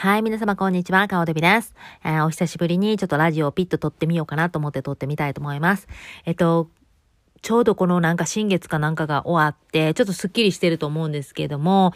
[0.00, 1.74] はい、皆様こんにちは、顔デビです、
[2.06, 5.88] えー、お久しぶりにちょっとラジオをピッと撮ってみようかなと思って撮ってみたいと思います。
[6.24, 6.70] えっと、
[7.42, 11.92] ちょうどこのなんか新月かなんかが終わって、ちょっとスッキリしてると思うんですけれども、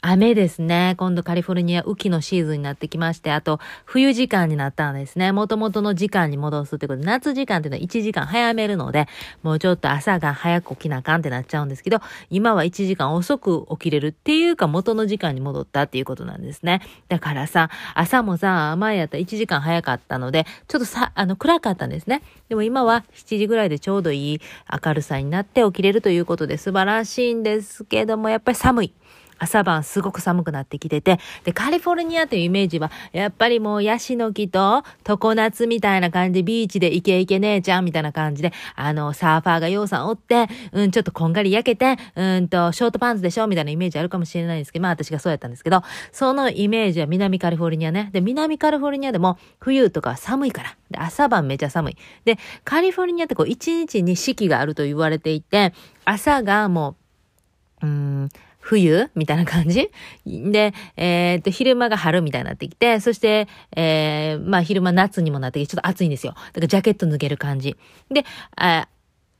[0.00, 0.94] 雨ですね。
[0.96, 5.32] 今度カリフォルニア雨季のシーズンになってきまして、あと冬時間になったんですね。
[5.32, 9.08] 元々の時間に戻すってことで、夏時間っていうのは1時間早めるので、
[9.42, 11.98] もうちょっと朝が早く起きなあかんってなっちゃうんですけど、
[12.30, 16.80] 今は1時間遅く起きれるっていうか元の時間に戻ったっていうことなんですね。
[17.08, 22.22] だからさ、朝もさ、前やったら1時間早かったので、ちょっとさ、あの暗かったんですね。
[22.48, 24.40] でも今は7時ぐらいでちょうどいい
[24.84, 28.92] 明るさになって起きれるということで素晴らしいんですけども、やっぱり寒い。
[29.38, 48.10] 朝晩すごく寒くなってきてて、で、カリフォルニアというイメージは、やっぱりもうヤシの木と常夏みたいな感じ、ビーチでイケイケ姉ちゃんみたいな感じで、あの、サーファーがようさんおって、うん、ちょっとこんがり焼けて、うんと、ショートパンツでしょみたいなイメージあるかもしれないんですけど、まあ私がそうやったんですけど、そのイメージは南カリフォルニアね。
[48.12, 50.76] で、南カリフォルニアでも冬とか寒いから。
[50.90, 51.96] で、朝晩めちゃ寒い。
[52.24, 55.72] で、カリフォルニアってこう、一日に四季があると言われていて、
[56.04, 56.96] 朝がも
[57.82, 58.28] う、うん、
[58.68, 59.90] 冬みたいな感じ？
[60.26, 66.34] で、えー、っと、昼間が春みたいになってきて、そして、えー、まあ昼間夏にもなってきて、ちょっと暑いんですよ。
[66.34, 67.78] だからジャケット脱げる感じ。
[68.10, 68.26] で、
[68.56, 68.86] あ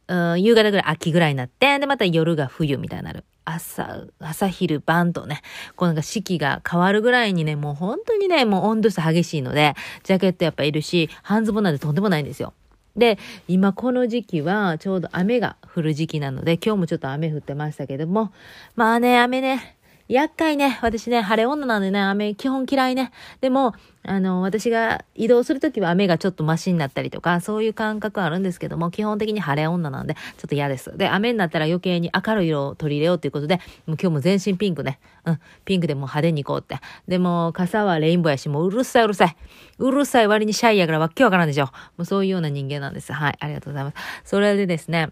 [0.07, 3.25] うん、夕方ぐらい秋ぐらいになって、で、また夜が冬みたいになる。
[3.45, 5.43] 朝、朝昼晩とね、
[5.77, 12.55] こうなんか四季が変わるぐらいにね、もう本当にね、もう温度差激しいので、ジャケットやっぱいるし、半ズボンなんてとんでもないんですよ。
[12.97, 18.33] で、今この時期はちょうど雨が降る時期なので、今日もちょっと雨降ってましたけども、
[18.77, 19.78] まあね、雨ね、
[20.09, 20.79] 厄介ね。
[20.81, 23.13] 私ね、晴れ女なんでね、雨基本嫌いね。
[23.43, 30.97] でも、あの、私が移動するときは雨がちょっとマシになったりとか、そういう感覚あるんですけども、基本的に晴れ女なんで、ちょっと嫌です。
[30.97, 34.99] で、雨になったら余計に明るい色を取り入れようということで、もう今日も全身ピンクね。
[35.27, 36.81] うん、ピンクでも派手に行こうって。
[37.07, 39.37] でも、傘はレインボーやし、もううるさいうるさい。
[39.79, 41.67] うるさい割にシャイやからわっけわからんでしょ。
[41.67, 43.13] もうそういうような人間なんです。
[43.13, 43.97] はい、ありがとうございます。
[44.25, 45.11] それでですね、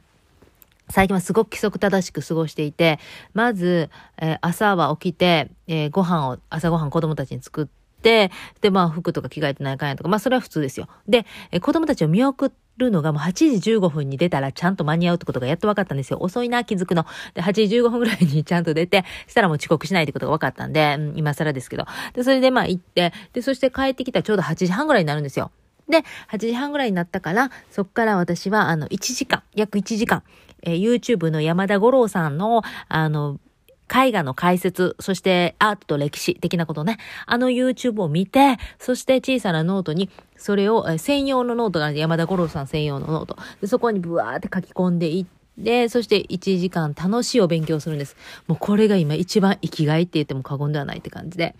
[0.89, 2.99] 最近はすごく規則正しく過ごしていて、
[3.35, 7.67] まず、えー、朝は起きて、えー、ご飯を、朝ご飯子供たちに作っ
[8.03, 8.31] て、
[8.61, 10.89] で、まあ、服とか着替えてないかんやとか、まあ、それは普通ですよ。
[11.09, 16.19] で、えー、子供たちを見送るのがもう8時15分に出たらちゃんと間に合うってことがやっと分かったんですよ。
[16.21, 17.05] 遅いな、気づくの。
[17.35, 21.87] で、8時15分ぐらいにちゃんと出て、したらもう遅刻しないってことが分かったんで、うん、今更ですけど。
[22.13, 25.51] で、それでまあ行って、で、そして帰ってきたらちょうど8時半ぐらいになるんですよ。
[25.89, 30.23] で、8時半ぐらいになったから、そっから私は、あの、1時間、約1時間、
[30.67, 33.41] えー、YouTube の山田五郎さんの、あの、
[33.89, 36.99] 絵画の解説、そしてアートと歴史的なことね。
[37.25, 43.37] あの YouTube を見て、そして小さなノートに、それを、え専用のノートが山田五郎さん専用のノート。
[43.61, 48.17] でそこにブワーって書き込んでいって、そして1時間楽しいお勉強するんです。
[48.49, 51.55] もうこれが今一番生きがいって言っても過言ではないって感じで。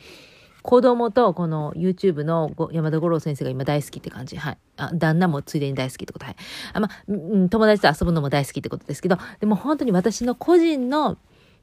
[0.67, 4.37] 子供とこの YouTube の山田五郎先生が今大好きって感じ。
[4.37, 4.59] はい。
[4.77, 6.25] あ、旦那もついでに大好きってこと。
[6.25, 6.37] はい。
[6.73, 7.03] あ、まあ
[7.49, 11.19] 友達と遊ぶのも大好きってことですけど、でも本当に私の個人の、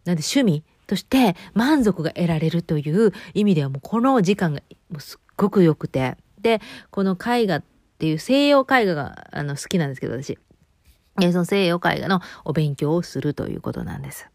[0.05, 6.15] なんで趣味として満足が得られるという意味ではもうこの時間がもうすっごく良くて。
[6.41, 7.63] で、この絵画っ
[7.99, 10.39] ていう西洋絵画があの好きなんですけど、私。
[11.19, 14.29] その西洋絵画のお勉強をするということなんです。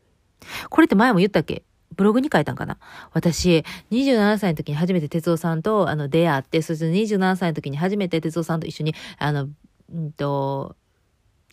[0.68, 1.62] これって前も言ったっけ？
[1.98, 2.78] ブログに書いたんかな？
[3.12, 9.48] 私、27歳の時に初めて哲夫さんと、あの、出会って、そして27歳の時に初めて哲夫さんと一緒に、あの、
[9.92, 10.76] んと、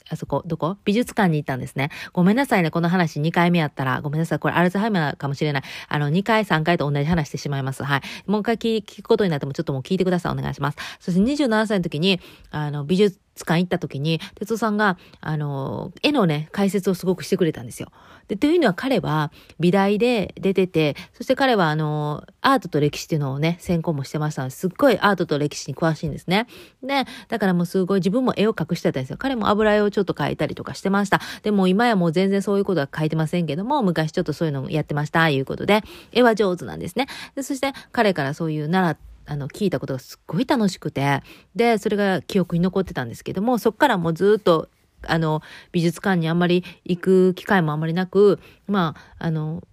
[0.07, 0.77] あそこ、どこ？
[0.85, 1.89] 美術館に行ったんですね。
[2.13, 2.69] ごめんなさいね。
[2.69, 4.01] この話2回目やったら。
[4.01, 4.39] ごめんなさい。
[4.39, 5.63] これアルツハイマーかもしれない。
[5.87, 7.83] あの、2回、3回と同じ話してしまいます。
[7.83, 8.01] はい。
[8.27, 10.31] もう一回聞くことになってもちょっともう聞いてください。
[10.33, 10.77] お願いします。
[10.99, 12.19] そして27歳の時に、
[12.51, 17.91] あの、美術館行った時に、哲夫さんが、あの、絵のね、解説をすごくしてくれたんですよ。
[18.27, 26.47] で、というのは彼は美大で出てて、そして彼はあの、アートと歴史っていうのをね、専攻もしてましたので、すっごいアートと歴史に詳しいんですね。
[26.81, 29.17] で、だからもうすごい自分も絵を描くしてたんですよ。
[29.17, 31.21] 彼も油絵をちょっと描いたりとかしてました。
[31.43, 37.07] でも今やもう全然そういうことは描いてませんけども、昔ちょっとそういうのをやってました、いうことで、絵は上手なんですね。
[37.35, 41.21] でそして彼からそういう習って、あの、聞いたことがすっごい楽しくて、
[41.55, 44.69] で、それが記憶に残ってたんですけども、そっからもうずっと
[45.07, 45.41] あの、
[45.71, 49.63] 美術館にあんまり行く機会もあんまりなく、まあ、あの、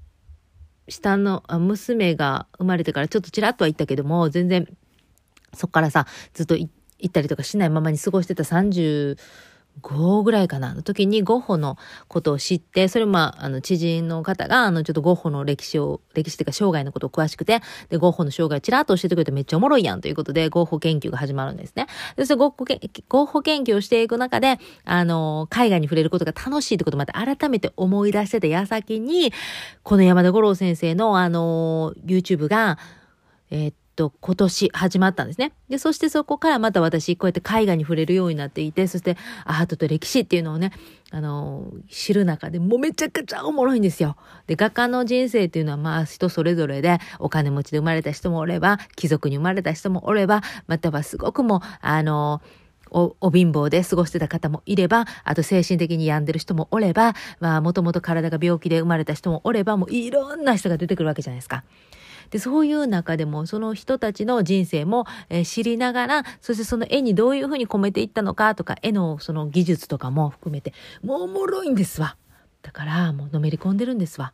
[0.88, 4.68] 下の娘が生まれてからちょっとちらっとは行ったけども、全然、
[5.54, 6.68] そっからさ、ずっと行
[7.06, 9.16] ったりとかしないままに過ごしてた30、
[9.80, 10.74] 5ぐらいかな？
[10.74, 11.76] の時にゴッホの
[12.08, 21.86] ことを知って、それまあ、あの、知人の方が、あの、ちょっとゴッホの歴史を、歴史っていうか生涯のことを詳しくて、で、ゴッホの生涯をちらっと教えてくれてめっちゃおもろいやんということで、ゴッホ研究が始まるんですね。
[22.16, 29.32] で、それゴッホけ、ゴッホ研究をしていく中で、あの、海外に触れることが楽しいってことまた改めて思い出してた矢先に、
[29.82, 32.78] この山田五郎先生の、あの、YouTube が、
[33.50, 35.52] えー、っと、今年始まったんですね。
[35.68, 40.72] で、そしてそこからまた私、こうやって絵画に触れるようになっていて、そしてアートと歴史っていうのをね、
[41.10, 44.16] あの、知る中でもうめちゃくちゃおもろいんですよ。
[44.46, 52.40] で、画家の人生っていうのはまあ人それぞれで、お金持ちで生まれた人もおれば、貴族に生まれた人もおれば、またはすごくもう、あの、
[52.92, 61.64] お、お貧乏で過ごしてた方もいれば、あと精神的に病んでる人もおれば、まあ、もともと体が病気で生まれた人もおれば、もういろんな人が出てくるわけじゃないですか。
[62.32, 70.72] で、そういう中でも、その人たちの人生も、えー、知りながら、そしてその絵にどういうふうに込めていったのかとか、絵のその技術とかも含めて、
[71.04, 72.16] もうおもろいんですわ。
[72.62, 74.32] だから、もうのめり込んでるんですわ。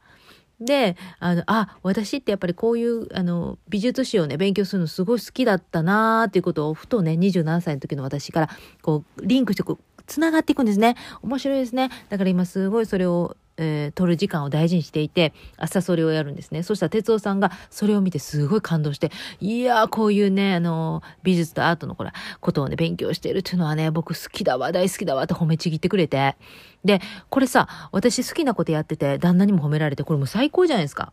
[0.61, 8.50] で、あの、あ、私ってやっぱりこういう、あの、美術史をね、勉強するのすごい好きだったなーっていうことを、ふとね、27歳の時の私から、
[8.83, 10.97] こう、リンクして、こう、繋がっていくんですね。
[11.23, 11.91] 面白いですね。
[12.09, 16.62] だから今すごいそれを、えー、取る時間を大事にしていて、朝それをやるんですね。
[16.62, 19.10] そしたら哲夫さんがそれを見てすごい感動して、
[19.40, 26.37] いやー、こういうね、あのー、美術とアートのこれ、ことをね、勉強してるっていうのはね、僕好きだわ、大好きだわって褒めちぎってくれて。
[26.84, 31.12] で、これさ、私好きなことやってて、旦那にも褒められて、これもう最高じゃないですか。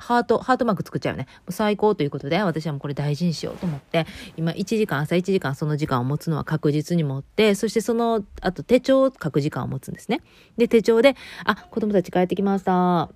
[0.00, 1.26] ハート、ハートマーク作っちゃうよね。
[1.40, 4.06] もう最高ということで、私はもうこれ大事にしようと思って、
[4.36, 10.22] 今1時間、朝1時間その時間を持つのは確実に持って、そしてその、あと手帳を書く時間を持つんですね。
[10.56, 13.10] で、手帳で、あ、子供たち帰ってきました。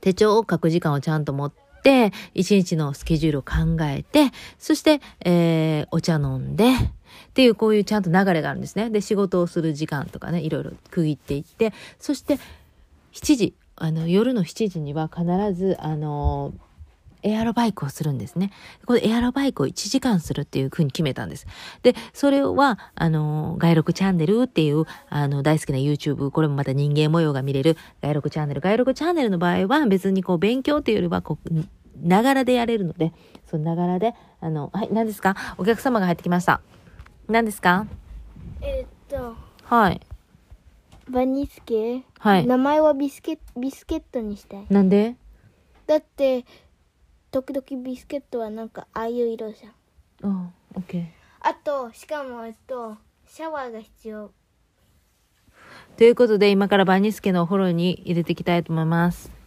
[0.00, 1.52] 手帳を書く時間をちゃんと持っ
[1.82, 8.90] て、一日のスケジュールを考えて、そして、えー、お茶飲んで、っていうこういうちゃんと流れがあるんですね。
[8.90, 12.38] で、仕事をする時間とかね、いろいろ区切っていって、そして
[13.12, 15.24] 7時、あの、夜の7時には必
[15.54, 16.52] ず、あの、
[17.22, 18.50] エアロバイクをするんですね。
[18.86, 21.46] これエアロバイクを1時間するっていう風に決めたんです。
[21.82, 28.60] で、それは、あの、外録チャンネルっていう、あの、大好きな YouTube、これもまた人間模様が見れる外録チャンネル。
[28.60, 31.54] 外録チャンネルの場合は別にこう勉強っていうよりは、こう、
[32.02, 33.12] ながらでやれるので、
[33.46, 35.36] そのながらで、あの、はい、何ですか？
[35.58, 36.60] お客様が入ってきました。
[37.28, 37.86] 何ですか？
[38.62, 39.36] えー、っと。
[39.64, 40.00] はい。
[41.10, 42.46] バニスケはい。
[42.46, 44.66] 名前はビスケビスケットにしたい。
[44.70, 45.16] なんで？
[45.86, 46.44] だって、
[47.32, 49.70] 時々ビスケットはなんかああいう色じゃん。
[49.70, 49.72] あ
[50.22, 51.04] あ、オッケー。
[51.40, 52.96] あと、しかも、えっと、
[53.26, 54.30] シャワーが必要。
[55.96, 59.39] ということで、今からバニスケのお風呂に入れていきたいと思います。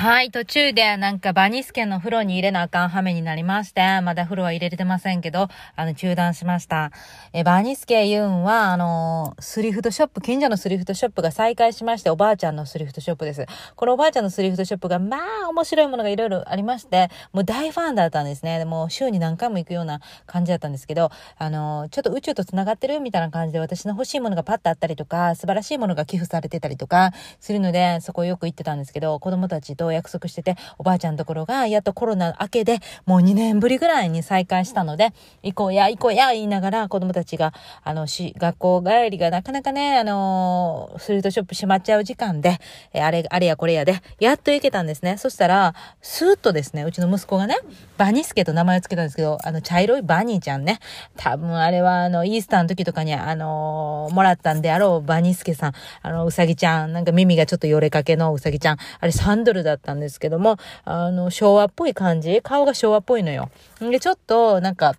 [0.00, 6.92] はい、途中でなんかバニスケの風呂に入れなあかん羽目になりまして、まだ風呂は入れれてませんけど、あの、中断しました。
[7.32, 13.44] え、バニスケ言うんは、あの、スリフトショップ、近所のスリフトショップが再開しまして、おばあちゃんのスリフトショップです。
[13.74, 18.60] このおばあちゃんのスリフトショップが、まあ、面白いものがいろいろありまして、もう大ファンだったんですね。
[18.60, 27.10] でも、週に何回も行くような感じだったんですけど、あの、ちょっと宇宙と繋がってるみたいな感じで、私の欲しいものがパッとあったりとか、素晴らしいものが寄付されてたりとか、
[27.40, 35.12] するので、そこよく行ってたんですけど、子供たちと約束してて、おばあちゃんところが、やっとコロナ明けで、もう2年ぶりぐらいに再開したので、
[35.42, 37.52] 行こうや、行こうや、言いながら、子供たちが、
[37.82, 42.58] あの、し、学校帰りがなかなかね、あのスリートショップ閉まっちゃう時間で、
[42.92, 45.16] えあれ、あれやこれやで、やっと行けたんですね。
[45.18, 47.56] そしたら、スーッとですね、うちの息子がね、
[47.96, 50.78] バニスケと名前を付けたんですけど、あの、茶色いバニーちゃんね。
[51.16, 55.72] 多分あれは、あの、イースターの時とかに、あのもらったんであろう、バニスケさん。
[56.02, 56.92] あの、うさぎちゃん。
[56.92, 58.76] なんか耳がちょっとよれかけのうさぎちゃん。
[59.00, 62.40] あれ3ドルだったんですけども、あの、昭和っぽい感じ？
[62.42, 63.50] 顔が昭和っぽいのよ。
[63.80, 64.94] で、ちょっと、なんか、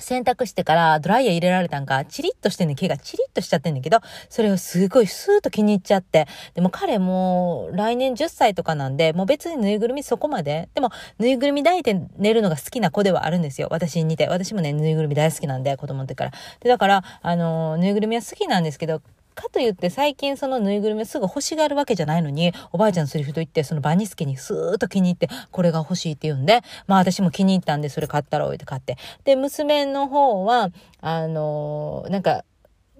[0.00, 6.26] 洗濯してからドライヤー入れられたんか、チリッとしてんね、毛がチリッとしちゃってんだけど、それをすごいスーッと気に入っちゃって。
[6.54, 10.68] でも彼も来年10歳とかなんで、もう別にぬいぐるみそこまで。
[10.74, 13.68] でも、ぬいぐるみ抱いて寝るのが好きな子ではあるんですよ。
[13.70, 14.28] 私に似て。
[14.28, 16.30] 私もね、ぬいぐるみ大好きなんで、子供の時から。
[16.60, 19.02] で、だから、あの、ぬいぐるみは好きなんですけど、
[19.38, 28.96] かといって最近そのぬいぐるみすぐ欲しがるわけじゃないのに、おばあちゃんのセリフと言って、そのバニスケにスーッと気に入って、これが欲しいって言うんで、まあ私も気に入ったんで、それ買ったろうって買って。
[29.24, 32.44] で、娘の方は、あのー、なんか、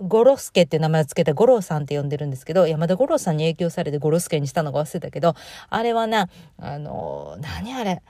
[0.00, 5.34] ゴロスケって名前を付けたゴロさんって呼んでるんですけど、山田五郎さんに影響されてゴロスケにしたのが忘れたけど、
[5.68, 8.00] あれはな、あのー、何あれ、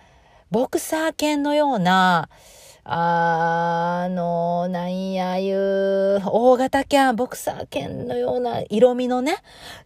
[0.50, 2.28] ボクサー犬のような、
[2.90, 9.36] あの、なんやいう、大型犬、ボクサー犬のような色味のね。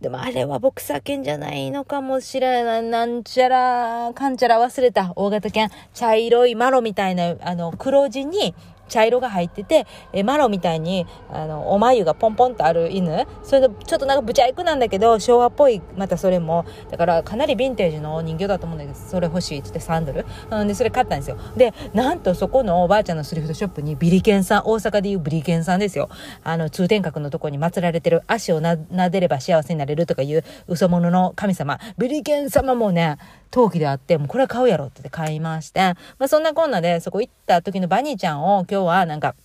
[0.01, 2.83] でもあれはボクサー犬じゃないのかもしれない。
[2.85, 5.13] なんちゃら、かんちゃら忘れた。
[5.17, 5.69] 大型犬。
[5.95, 8.55] 茶色いマロみたいな、あの、黒地に、
[8.89, 13.27] 茶色が入ってて、えマロみたいに、あの、お眉がポンポンとある犬。
[13.43, 16.65] それで、ちょっとなんかブチャイクなんだけど、昭和っぽい、またそれも。
[16.91, 20.27] だから、かなりヴィンテージの人形だと思うんだけど、それ欲しいって言って3ドル。
[20.51, 21.37] うんで、それ買ったんですよ。
[21.57, 26.09] で、なんとそこのおばあちゃんのスリフトショップにビリケンさん、大阪でいうビリケンさんですよ。
[26.45, 31.79] あの、通天閣のとこに祀られてる足をな、撫でれば幸せになれるとかいう嘘物の神様。
[31.99, 33.17] ビリケン様もね、
[33.53, 35.81] 陶器であって、もうこれは買うやろって買いまして、
[36.19, 39.37] まあそんなこんなで、そこ行った時のバニーちゃんを今日はなんか、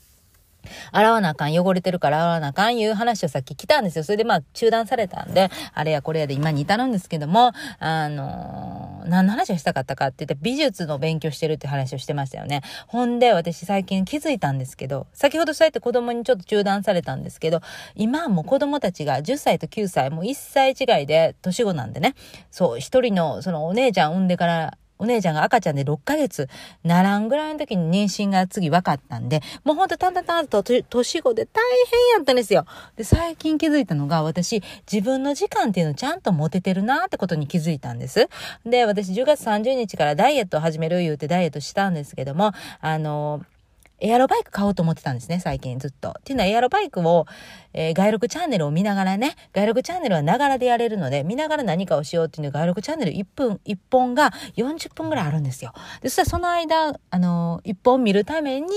[0.92, 4.04] 洗わなあかん、汚れてるから洗わなあかんいう話をさっき来たんですよ。
[4.04, 12.62] それでまあ中断されたんで、あれやこれやで今に至るんですけども、あのー、何の話をしたかったかって言って美術の勉強してるって話をしてましたよね。
[12.88, 17.62] ほんで私最近気づいたんですけど、先ほどそうやって子供にちょっと中断されたんですけど、
[17.96, 22.16] 今はもう子供たちが10歳と9歳、もう1歳違いで年子なんでね、
[22.52, 26.50] そう、一人のそのお姉ちゃん産んでからお姉ちゃんが赤ちゃんで6ヶ月
[26.84, 30.84] ならんぐらいの時に妊娠が次分かったんで、もうほんとたんたんたんと年
[31.22, 31.62] 子で大
[31.92, 32.66] 変やったんですよ。
[32.96, 38.30] で、最近気づいたのが私、自分の時間っていうのちゃんと持ててるなってことに気づいたんです。
[38.66, 43.57] で、私10月30日からダイエットを始める言うてダイエットしたんですけども、あのー
[44.00, 46.10] エアロバイク買おうと思ってたんですね、最近ずっと。
[46.10, 47.26] っていうのはエアロバイクを、
[47.74, 55.74] えー、外録チャンネルを見ながらね、外録チャンネルはながらでやれるので、見ながら何かをしようっていうの外録チャンネル1分、1本が40分ぐらいあるんですよ。
[56.02, 58.68] で、そしたらその間、あのー、1本見るために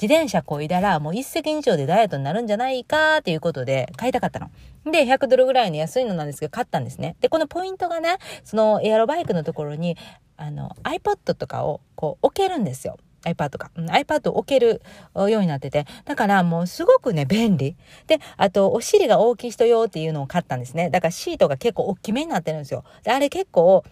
[0.00, 4.50] 自転車こいだらもう一石二鳥でダイエットになるんじゃないかっていうことで買いたかったの。
[4.84, 7.16] で、100ドルぐらいの安いのなんですけど、買ったんですね。
[7.20, 9.96] で、このポイントがね、そのエアロバイクのところに、
[10.36, 12.96] あの、iPod とかをこう置けるんですよ。
[13.24, 13.70] iPad か。
[13.76, 14.82] iPad を置ける
[15.14, 15.86] ようになってて。
[16.04, 17.76] だからもうすごくね、便利。
[18.06, 20.90] で、あと、お尻が大きい人用っていうのを買ったんですね。
[20.90, 22.84] だからシートが結構大きめになってるんですよ。
[23.04, 23.84] で、あれ結構、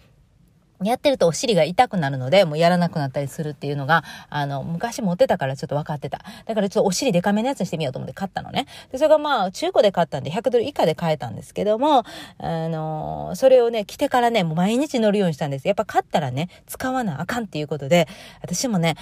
[0.83, 6.21] やってるとお尻が痛くなるので、もうやらなくなったりするっていうのが、あの、昔持ってたからちょっと分かってた。
[6.45, 8.67] だからちょっとお尻デカめのやつにしてみようと思って買ったのね。
[8.91, 12.03] で、それがまあ、中古で買ったんで100ドル以下で買えたんですけども、
[12.39, 15.67] あの、それをね、着てからね、もう毎日乗るようにしたんです。
[15.67, 18.07] やっぱ買ったらね、使わなあかんっていうことで、
[18.41, 18.95] 私もね、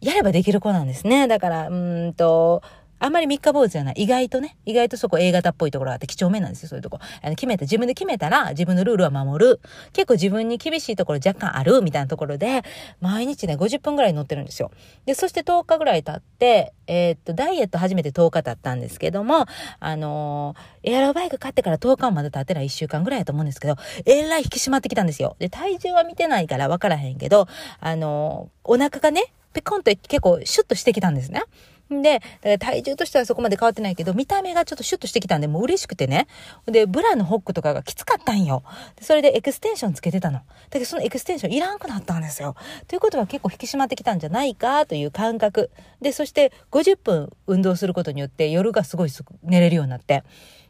[0.00, 1.26] やればできる子なんですね。
[1.26, 2.62] だから、うーんと、
[2.98, 3.94] あんまり三日坊主じゃない。
[3.96, 6.98] 意外とね、意外とそこ A 型っぽいところがあって、几帳面なんですよ、そういうとこ。
[7.22, 9.60] あの決めて、自分で決めたら、自分のルールは守る。
[9.92, 12.62] 結構自分に厳しいところ若干ある、みたいなところで、
[13.00, 14.70] 毎日ね、50分ぐらい乗ってるんですよ。
[15.06, 19.46] で、そして10日ぐらい経って、えー、っと、ダイエット始めて10日経ったんですけども、
[19.78, 23.76] あのー、エアロバイク買ってから10日まで経ってない1週間ぐらいやと思うんですけど、
[24.06, 25.36] えらい引き締まってきたんですよ。
[25.38, 27.46] で、体重は見てないから分からへんけど、
[27.80, 31.42] あのー、お腹がね、ペコンと結構シュッとしてきたんですね。
[31.90, 32.20] で、
[32.58, 36.26] 体重としてはそこまで変わってないけど、見た目がちょっとシュッとしてきたんで、もう嬉しくてね。
[36.66, 38.62] で、ブラのホックとかがきつかったんよ。
[39.00, 40.38] それでエクステンションつけてたの。
[40.38, 42.56] だけどそのエクステンションいらんくなったんですよ。
[42.86, 45.70] ということは結構引き締まってきたんじゃないかという感覚。
[46.00, 49.10] で、そして50分運動することによって夜がすごい
[49.42, 50.24] 寝れるようになって、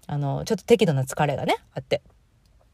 [0.07, 2.01] あの、ちょっと適度な疲れがね、あって。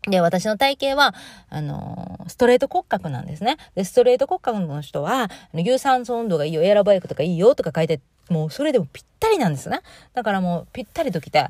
[0.07, 1.15] で、私の体型は、
[1.49, 3.57] あのー、ストレート骨格なんですね。
[3.75, 9.81] で、ストレート骨格の人は、有酸素運動がいいよ、エアロバイクとかいいよとか書いて、もうそれでもぴったりなんですね。
[10.13, 11.47] だからもうぴったりときて、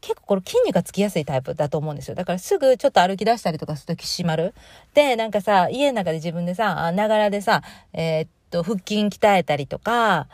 [0.00, 2.14] 結構これ筋肉がつきやすいタイプだと思うんですよ。
[2.14, 4.54] だからすぐちょっと歩き出したりとかするとき締まる。
[4.94, 10.28] で、なんかさ、家の中で自分でさ、ながらでさ、えー、っと、腹筋鍛えたりとか、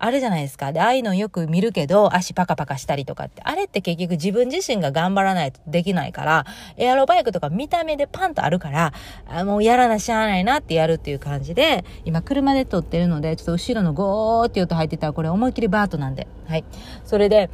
[0.00, 0.72] あるじゃないですか。
[0.72, 6.46] で、ああいうのよく見るけど、足パカパカしたりとかって、あれって結局自分自身が頑張らないとできないから、
[6.78, 8.94] エアロバイクとか見た目でパンとあるから、
[9.28, 16.26] あもうやらなしゃあないなってやるっていう感じで、今車で撮ってるので、ちょっと後ろのゴーって音入ってたら、これ思いっきりバートなんで。
[16.48, 16.64] はい。
[17.04, 17.50] それで、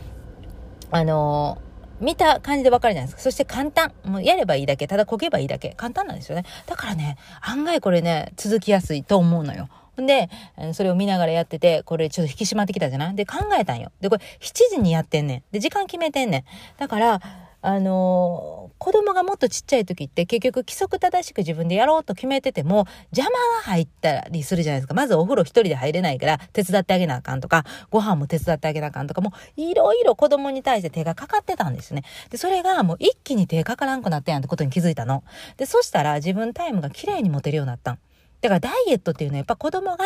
[0.90, 1.66] あのー
[1.98, 3.22] 見た感じでわかるじゃないですか。
[3.22, 3.92] そして簡単。
[4.04, 4.86] もうやればいいだけ。
[4.86, 5.70] ただこげばいいだけ。
[5.78, 6.44] 簡単なんですよね。
[6.66, 9.68] だからね、案外これね、続きやすいと思うのよ。
[9.96, 10.28] で、
[10.74, 13.14] それを見ながらやってて、これちょっと引き締まってきたじゃない？
[13.14, 13.92] で、考えたんよ。
[14.00, 15.42] で、これ7時にやってんねん。
[15.52, 16.44] で、時間決めてんねん。
[16.78, 17.20] だから、
[17.62, 24.94] あのー、子供がもっとちっちゃい時って結局規則正しく自分でやろうと決めてても邪魔が入ったりするじゃないですか。
[24.94, 32.04] まずお風呂一人で入れないから手伝ってあげなあかんとか、ご飯も手伝ってあげなあかんとか、もういろいろ子供に対して手がかかってたんですね。
[32.30, 35.24] で、それがもう一気に手かからんくなったやんってことに気づいたの。
[35.56, 37.98] で、そしたら自分タイムが綺麗に持てるようになったん。
[38.40, 40.04] だからダイエットっていうのはやっぱ子供が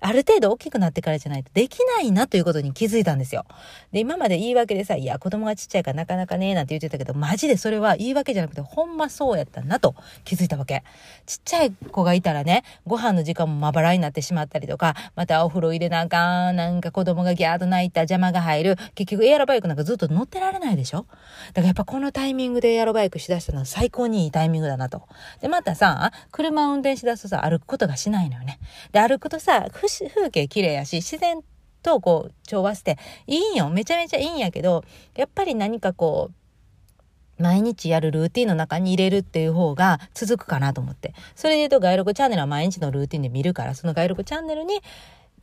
[0.00, 3.44] ある程度大きくなってからじゃないとできないなということに気づいたんですよ。
[3.92, 10.82] で、今まで言い訳でさ、いや、子供がちっちゃいからなかなかね、なんて言ってたけど、マジでそれは言い訳じゃなくて、ほんまそうやったなと気づいたわけ。
[11.26, 18.76] ちっちゃい子がいたらね、ご飯の時間もまばらになってしまったりとか、またお風呂入れなあかん、なんか子供がギャーと泣いた邪魔が入る。
[18.94, 21.06] 結局エアロバイクなんかずっと乗ってられないでしょ？
[21.54, 25.02] だからやっぱこのタイミングでエアロバイクしだしたのは最高にいいタイミングだなと。
[25.40, 28.58] で、またさ、車を運転しだすとさ、歩くことがしないのよね。
[28.92, 31.40] で、歩くとさ、風景綺麗やし、自然
[31.82, 33.68] とこう調和していいんよ。
[33.70, 41.14] めちゃめちゃいいんやけど、やっぱり何かこう、毎日やるルーティンの中に入れるっていう方が続くかなと思って。
[41.34, 44.80] それで言うと、外録チャンネルは毎日のルーティンで見るから、その外録チャンネルに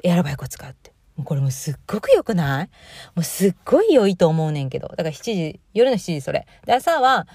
[0.04, 0.94] エアロバイクを使うって。
[1.18, 2.70] もうこれもすっごく良くない？
[3.14, 4.88] もうすっごい良いと思うねんけど。
[4.88, 6.48] だから7時、夜の7時それ。
[6.66, 7.28] で、朝は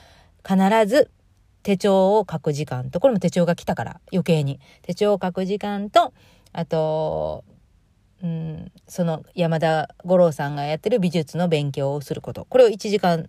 [0.42, 1.10] 必ず
[1.66, 4.60] 手帳を書く時間と、これも手帳が来たから余計に。
[4.82, 6.14] 手帳を書く時間と、
[6.52, 7.42] あと、
[8.22, 12.44] うん、その山田五郎さんがやってる美術の勉強をすること。
[12.44, 13.28] これを1時間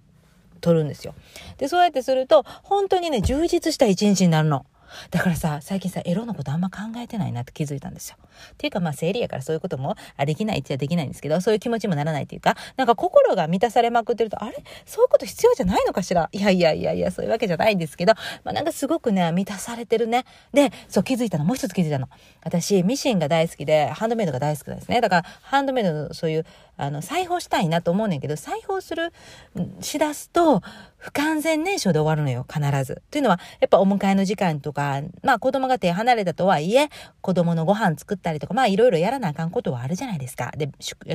[0.62, 1.16] 取るんですよ。
[1.58, 4.68] で、そうやってすると、本当にね、充実した一日になるの。
[5.12, 8.18] だからさ、最近さ、エロのことあんま考えてないなって気づいたんですよ。
[8.22, 14.64] っていうかまあ生理やからそういうこともあできないっちゃできないんですけど、そういう気持ちもならないっていうか、なんか心が満たされまくってると、あれ？
[14.86, 16.30] そういうこと必要じゃないのかしら？
[16.32, 18.14] いやいやいやいや、そういうわけじゃないんですけど、
[18.44, 20.26] まあなんかすごくね、満たされてるね。
[20.54, 22.10] で、そう気づいたの、もう一つ気づいたの。
[22.44, 25.02] 私、ミシンが大好きで、ハンドメイドが大好きなんですね。
[25.02, 26.46] だから、ハンドメイドのそういう、
[26.78, 29.12] あの、裁縫したいなと思うねんけど、裁縫する、
[29.82, 30.62] しだすと、
[30.98, 33.02] 不完全燃焼で終わるのよ、必ず。
[33.12, 36.90] というのは、やっぱお迎えの時間とか、まあ子供が手離れたとはいえ、
[37.22, 40.52] 子供のご飯作ったりとか、まあいろいろやらなあかんことはあるじゃないですか。
[40.56, 40.72] で、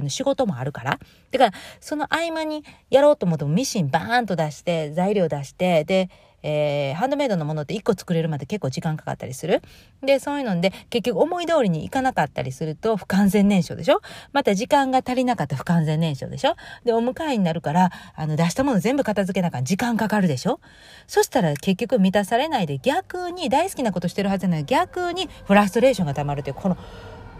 [0.08, 0.98] 仕事もあるから。
[1.30, 6.10] だから、その合間にやろうと思ってもミシンバーンと出して、材料出して、で、
[6.42, 9.62] えー、ハンドメイドのものって1個作れるまで結構時間かかったりする。
[10.02, 14.00] で、そういうので、結局思い通りにいかなかったりすると不完全燃焼でしょ？
[14.32, 16.56] また時間が足りなかった不完全燃焼でしょ？
[16.84, 20.60] で、お迎えになるから、あの、出したもの全部片付けなか時間かかるでしょ？
[21.06, 26.76] そしたら結局満たされないで逆に大好きなことしてるはずなのに逆にフラストレーションが溜まるという、この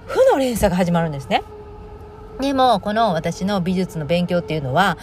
[0.06, 1.42] 負の連鎖が始まるんですね。
[2.40, 4.97] でも、この私の美術の勉強っていうのは、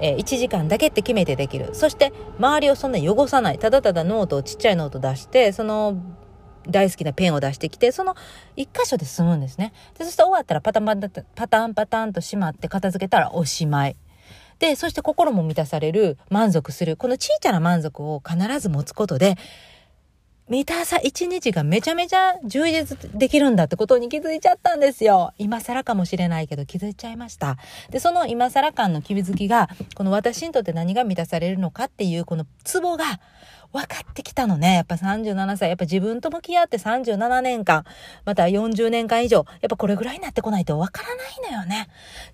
[0.00, 1.70] えー、1時間だけって決めてできる。
[1.72, 3.58] そして、周りをそんな汚さない。
[3.58, 5.96] ただただノートをちっちゃいノート出して、その、
[6.68, 8.14] 大好きなペンを出してきて、その
[8.56, 9.72] 1箇所で済むんですね。
[9.98, 13.96] で、そして終わったらパタンパタン、パタンパタンとしまって片付けたらおしまい。
[14.58, 19.36] で、そして心も満たされる、満足する、この小さな満足を必ず持つことで、
[20.48, 25.32] 満たさ、一日がめちゃめちゃ充実できるんだってことに気づいちゃったんですよ。
[25.38, 27.56] 今更かもしれないけど気づいちゃいました。
[27.90, 33.18] で、その今更感の気づきが、この私にとって何が満たされるのかっていうこのツボが、
[33.72, 34.74] 分かってきたのね。
[34.74, 35.68] やっぱ37歳。
[35.68, 37.84] やっぱ自分と向き合って37年間、
[38.24, 41.88] また40年間以上、やっぱこれぐらいになってこないと分からないのよね。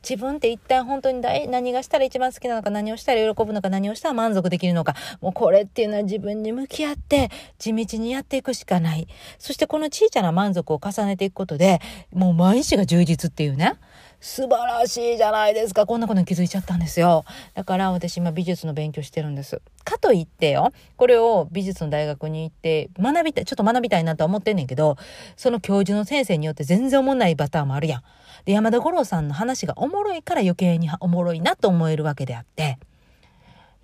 [0.08, 4.94] 自分って一体本当に何がしたら一番好きなのか、何をしたら喜ぶのか、何をしたら満足できるのか。
[5.20, 9.08] もうこれっていうのは自分に向き合って地道にやっていくしかない。
[9.38, 11.80] そしてこの小さな満足を重ねていくことで、
[12.12, 13.74] もう毎日が充実っていうね。
[14.22, 15.84] 素晴らしいじゃないですか。
[15.84, 17.24] こんなことに気づいちゃったんですよ。
[17.54, 19.60] だから私今美術の勉強してるんです。
[19.84, 24.96] かといってよ、これを美術の大学に行って学びたい、ちょっと学びたいなとは思ってんねんけど、
[25.36, 28.02] その教授の先生によって全然おもんないパターンもあるやん。
[28.44, 32.78] で、山田五郎さんの話がおもろいから余計におもろいなと思えるわけであって、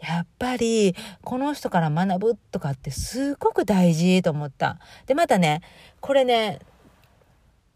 [0.01, 4.79] やっぱりこの人から学ぶとかってすごく大事と思った。
[5.07, 5.63] で、またね、
[6.01, 6.61] これね、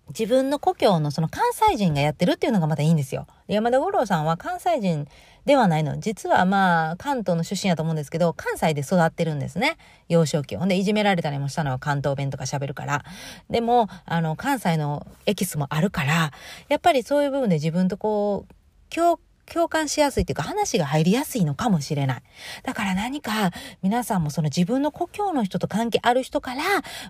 [0.09, 3.27] 自分の故郷のその関西人がやってるっていうのがまたいいんですよ。
[3.47, 5.07] 山田五郎さんは関西人
[5.45, 5.99] ではないの。
[5.99, 9.77] 実はまあ、関東の出身やと思うんですけど、関西で育ってるんですね。
[10.09, 10.57] 幼少期。
[10.57, 13.05] ほんで、いじめられたりもしたのは関東弁とか喋るから。
[13.51, 16.33] でも、あの、関西のエキスもあるから、
[16.69, 18.55] やっぱりそういう部分で自分とこう、
[18.95, 22.23] 共共感しやすいっていうか話が入りやすいのかもしれない。
[22.63, 23.51] だから何か
[23.83, 26.63] 皆さんもその自分の故郷の人と関係ある人から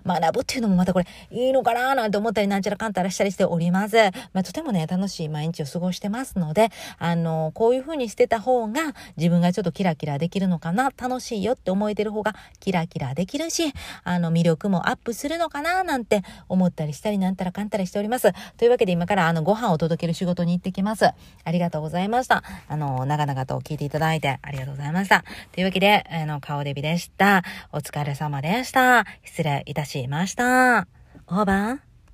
[0.05, 3.97] 学ぶっていうのもまたこれいいのかななんて思ったりなんちゃらかんたらしたりしております。
[4.33, 18.31] まあ、とてもね、楽しい毎日を過ごしてますので、あの、こういう風にしてた方が自分がちょっとキラキラできるのかな、楽しいよって思えてる方がキラキラできるし、あの、魅力もアップするのかななんて思ったりしたりなんたらかんたらしております。
[18.57, 21.05] というわけで今からあの、ご飯を届ける仕事に行ってきます。
[21.05, 21.15] あ
[21.51, 22.43] りがとうございますました。
[22.67, 25.23] あの、長々と聞いていただいてありがとうございました。
[25.51, 27.43] というわけで、あの、顔デビでした。
[27.71, 29.05] お疲れ様でした。
[29.23, 30.87] 失礼いたしました。
[31.27, 31.92] オーバー